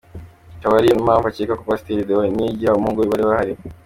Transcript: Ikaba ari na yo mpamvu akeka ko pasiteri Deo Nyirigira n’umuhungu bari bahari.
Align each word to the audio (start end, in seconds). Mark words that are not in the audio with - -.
Ikaba 0.55 0.73
ari 0.77 0.87
na 0.89 0.93
yo 0.95 1.01
mpamvu 1.07 1.25
akeka 1.27 1.57
ko 1.59 1.63
pasiteri 1.69 2.07
Deo 2.07 2.21
Nyirigira 2.33 2.71
n’umuhungu 2.73 2.99
bari 3.11 3.23
bahari. 3.29 3.53